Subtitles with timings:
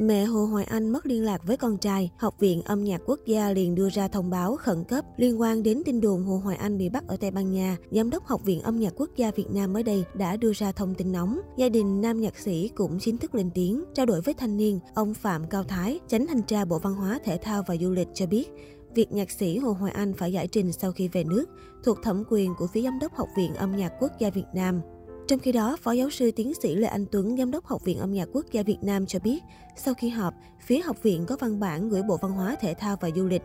[0.00, 3.20] Mẹ Hồ Hoài Anh mất liên lạc với con trai, Học viện âm nhạc quốc
[3.26, 6.56] gia liền đưa ra thông báo khẩn cấp liên quan đến tin đồn Hồ Hoài
[6.56, 7.76] Anh bị bắt ở Tây Ban Nha.
[7.90, 10.72] Giám đốc Học viện âm nhạc quốc gia Việt Nam mới đây đã đưa ra
[10.72, 11.40] thông tin nóng.
[11.56, 14.80] Gia đình nam nhạc sĩ cũng chính thức lên tiếng, trao đổi với thanh niên,
[14.94, 18.08] ông Phạm Cao Thái, tránh thanh tra Bộ Văn hóa, Thể thao và Du lịch
[18.14, 18.48] cho biết,
[18.94, 21.44] việc nhạc sĩ Hồ Hoài Anh phải giải trình sau khi về nước
[21.84, 24.80] thuộc thẩm quyền của phía giám đốc Học viện âm nhạc quốc gia Việt Nam.
[25.28, 27.98] Trong khi đó, Phó giáo sư tiến sĩ Lê Anh Tuấn, Giám đốc Học viện
[27.98, 29.42] Âm nhạc Quốc gia Việt Nam cho biết,
[29.76, 32.96] sau khi họp, phía học viện có văn bản gửi Bộ Văn hóa, Thể thao
[33.00, 33.42] và Du lịch.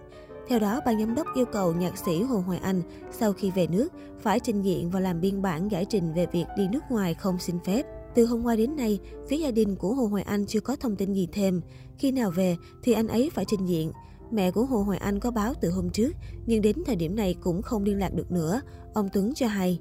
[0.47, 3.67] Theo đó, ban giám đốc yêu cầu nhạc sĩ Hồ Hoài Anh sau khi về
[3.67, 7.13] nước phải trình diện và làm biên bản giải trình về việc đi nước ngoài
[7.13, 7.85] không xin phép.
[8.15, 10.95] Từ hôm qua đến nay, phía gia đình của Hồ Hoài Anh chưa có thông
[10.95, 11.61] tin gì thêm.
[11.97, 13.91] Khi nào về thì anh ấy phải trình diện.
[14.31, 16.11] Mẹ của Hồ Hoài Anh có báo từ hôm trước,
[16.45, 18.61] nhưng đến thời điểm này cũng không liên lạc được nữa,
[18.93, 19.79] ông Tuấn cho hay.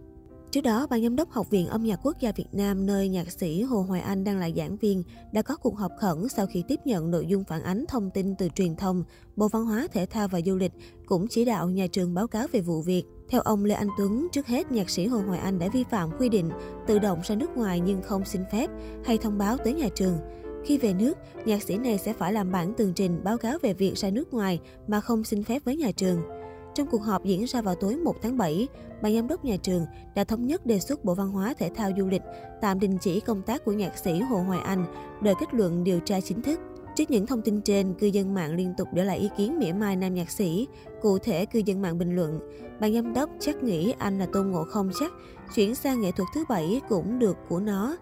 [0.52, 3.33] Trước đó, Ban giám đốc Học viện Âm nhạc Quốc gia Việt Nam nơi nhạc
[3.33, 5.02] sĩ Hồ Hoài Anh đang là giảng viên
[5.33, 8.34] đã có cuộc họp khẩn sau khi tiếp nhận nội dung phản ánh thông tin
[8.37, 9.05] từ truyền thông.
[9.37, 10.73] Bộ Văn hóa, Thể thao và Du lịch
[11.07, 13.04] cũng chỉ đạo nhà trường báo cáo về vụ việc.
[13.29, 16.10] Theo ông Lê Anh Tuấn, trước hết nhạc sĩ Hồ Hoài Anh đã vi phạm
[16.18, 16.51] quy định
[16.87, 18.71] tự động ra nước ngoài nhưng không xin phép
[19.05, 20.18] hay thông báo tới nhà trường.
[20.65, 23.74] Khi về nước, nhạc sĩ này sẽ phải làm bản tường trình báo cáo về
[23.74, 26.41] việc ra nước ngoài mà không xin phép với nhà trường.
[26.74, 28.68] Trong cuộc họp diễn ra vào tối 1 tháng 7,
[29.02, 31.90] ban giám đốc nhà trường đã thống nhất đề xuất Bộ Văn hóa Thể thao
[31.98, 32.23] Du lịch
[32.60, 34.84] tạm đình chỉ công tác của nhạc sĩ Hồ Hoài Anh
[35.23, 36.60] đợi kết luận điều tra chính thức.
[36.96, 39.73] Trước những thông tin trên, cư dân mạng liên tục để lại ý kiến mỉa
[39.73, 40.68] mai nam nhạc sĩ.
[41.02, 42.40] Cụ thể, cư dân mạng bình luận,
[42.80, 45.12] ban giám đốc chắc nghĩ anh là tôn ngộ không chắc,
[45.54, 47.96] chuyển sang nghệ thuật thứ bảy cũng được của nó.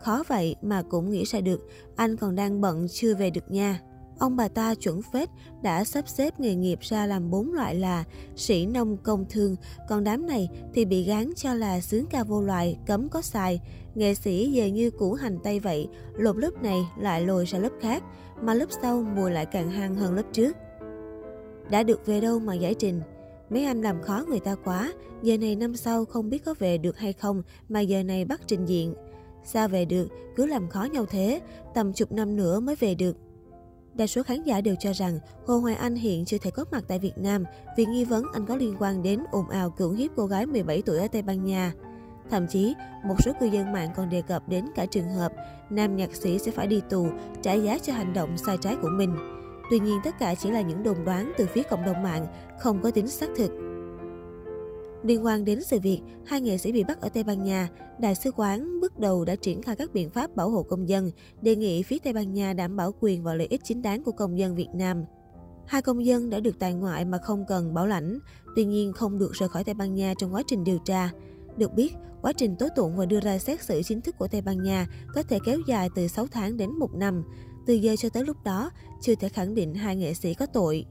[0.00, 3.80] Khó vậy mà cũng nghĩ ra được, anh còn đang bận chưa về được nha.
[4.18, 5.28] Ông bà ta chuẩn phết
[5.62, 8.04] đã sắp xếp nghề nghiệp ra làm bốn loại là
[8.36, 9.56] sĩ nông công thương,
[9.88, 13.60] còn đám này thì bị gán cho là sướng ca vô loại, cấm có xài.
[13.94, 17.72] Nghệ sĩ về như củ hành tây vậy, lột lớp này lại lồi ra lớp
[17.80, 18.02] khác,
[18.42, 20.56] mà lớp sau mùi lại càng hăng hơn lớp trước.
[21.70, 23.00] Đã được về đâu mà giải trình?
[23.50, 26.78] Mấy anh làm khó người ta quá, giờ này năm sau không biết có về
[26.78, 28.94] được hay không mà giờ này bắt trình diện.
[29.44, 31.40] Sao về được, cứ làm khó nhau thế,
[31.74, 33.16] tầm chục năm nữa mới về được.
[33.96, 36.84] Đa số khán giả đều cho rằng Hồ Hoài Anh hiện chưa thể có mặt
[36.88, 37.44] tại Việt Nam
[37.76, 40.82] vì nghi vấn anh có liên quan đến ồn ào cưỡng hiếp cô gái 17
[40.82, 41.72] tuổi ở Tây Ban Nha.
[42.30, 42.74] Thậm chí,
[43.04, 45.32] một số cư dân mạng còn đề cập đến cả trường hợp
[45.70, 47.08] nam nhạc sĩ sẽ phải đi tù
[47.42, 49.16] trả giá cho hành động sai trái của mình.
[49.70, 52.26] Tuy nhiên, tất cả chỉ là những đồn đoán từ phía cộng đồng mạng,
[52.60, 53.50] không có tính xác thực.
[55.06, 57.68] Liên quan đến sự việc, hai nghệ sĩ bị bắt ở Tây Ban Nha,
[57.98, 61.10] Đại sứ quán bước đầu đã triển khai các biện pháp bảo hộ công dân,
[61.42, 64.12] đề nghị phía Tây Ban Nha đảm bảo quyền và lợi ích chính đáng của
[64.12, 65.04] công dân Việt Nam.
[65.66, 68.18] Hai công dân đã được tại ngoại mà không cần bảo lãnh,
[68.56, 71.10] tuy nhiên không được rời khỏi Tây Ban Nha trong quá trình điều tra.
[71.56, 74.40] Được biết, quá trình tố tụng và đưa ra xét xử chính thức của Tây
[74.40, 77.24] Ban Nha có thể kéo dài từ 6 tháng đến 1 năm.
[77.66, 78.70] Từ giờ cho tới lúc đó,
[79.02, 80.86] chưa thể khẳng định hai nghệ sĩ có tội.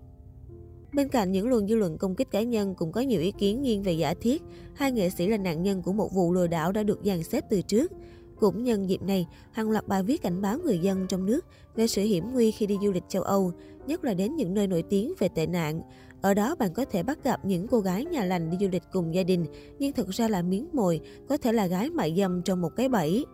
[0.95, 3.61] Bên cạnh những luồng dư luận công kích cá nhân cũng có nhiều ý kiến
[3.61, 6.72] nghiêng về giả thiết, hai nghệ sĩ là nạn nhân của một vụ lừa đảo
[6.72, 7.91] đã được dàn xếp từ trước.
[8.39, 11.45] Cũng nhân dịp này, hàng loạt bài viết cảnh báo người dân trong nước
[11.75, 13.51] về sự hiểm nguy khi đi du lịch châu Âu,
[13.88, 15.81] nhất là đến những nơi nổi tiếng về tệ nạn.
[16.22, 18.83] Ở đó bạn có thể bắt gặp những cô gái nhà lành đi du lịch
[18.91, 19.45] cùng gia đình,
[19.79, 22.89] nhưng thực ra là miếng mồi, có thể là gái mại dâm trong một cái
[22.89, 23.25] bẫy.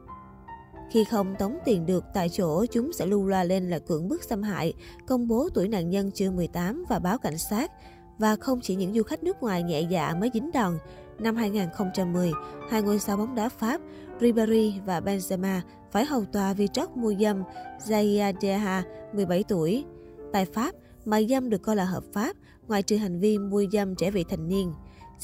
[0.91, 4.23] Khi không tống tiền được tại chỗ, chúng sẽ lưu loa lên là cưỡng bức
[4.23, 4.73] xâm hại,
[5.07, 7.71] công bố tuổi nạn nhân chưa 18 và báo cảnh sát.
[8.17, 10.77] Và không chỉ những du khách nước ngoài nhẹ dạ mới dính đòn.
[11.19, 12.31] Năm 2010,
[12.69, 13.81] hai ngôi sao bóng đá Pháp,
[14.21, 15.59] Ribéry và Benzema
[15.91, 17.43] phải hầu tòa vì trót mua dâm
[17.87, 19.85] Zaya Deha, 17 tuổi.
[20.33, 20.75] Tại Pháp,
[21.05, 22.35] mại dâm được coi là hợp pháp,
[22.67, 24.73] ngoại trừ hành vi mua dâm trẻ vị thành niên.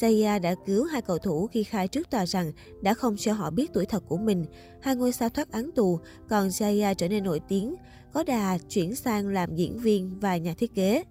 [0.00, 3.50] Zaya đã cứu hai cầu thủ khi khai trước tòa rằng đã không cho họ
[3.50, 4.44] biết tuổi thật của mình.
[4.80, 5.98] Hai ngôi sao thoát án tù,
[6.28, 7.74] còn Zaya trở nên nổi tiếng,
[8.12, 11.04] có đà chuyển sang làm diễn viên và nhà thiết kế.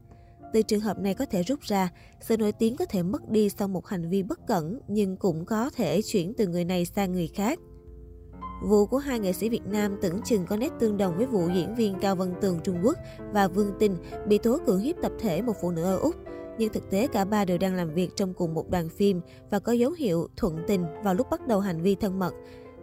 [0.54, 3.50] Từ trường hợp này có thể rút ra, sự nổi tiếng có thể mất đi
[3.50, 7.12] sau một hành vi bất cẩn, nhưng cũng có thể chuyển từ người này sang
[7.12, 7.60] người khác.
[8.64, 11.50] Vụ của hai nghệ sĩ Việt Nam tưởng chừng có nét tương đồng với vụ
[11.56, 12.98] diễn viên Cao Văn Tường Trung Quốc
[13.34, 13.98] và Vương Tinh
[14.28, 16.16] bị tố cưỡng hiếp tập thể một phụ nữ ở Úc
[16.58, 19.22] nhưng thực tế cả ba đều đang làm việc trong cùng một đoàn phim
[19.52, 22.34] và có dấu hiệu thuận tình vào lúc bắt đầu hành vi thân mật.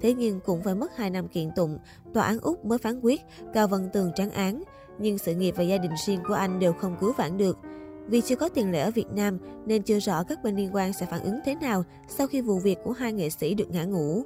[0.01, 1.79] Thế nhưng cũng phải mất 2 năm kiện tụng,
[2.15, 3.21] tòa án Úc mới phán quyết
[3.55, 4.63] Cao Văn Tường trắng án.
[4.99, 7.59] Nhưng sự nghiệp và gia đình riêng của anh đều không cứu vãn được.
[8.07, 10.93] Vì chưa có tiền lệ ở Việt Nam nên chưa rõ các bên liên quan
[10.93, 13.85] sẽ phản ứng thế nào sau khi vụ việc của hai nghệ sĩ được ngã
[13.85, 14.23] ngũ.